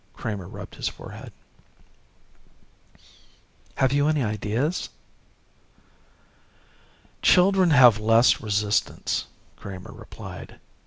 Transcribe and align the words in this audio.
Kramer 0.13 0.47
rubbed 0.47 0.73
his 0.73 0.87
forehead. 0.87 1.31
"Have 3.75 3.93
you 3.93 4.07
any 4.07 4.23
ideas?" 4.23 4.89
"Children 7.21 7.69
have 7.69 7.99
less 7.99 8.41
resistance," 8.41 9.27
Kramer 9.57 9.91
replied. 9.93 10.59